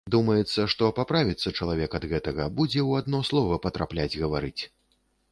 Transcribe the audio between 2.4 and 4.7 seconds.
будзе ў адно слова патрапляць гаварыць.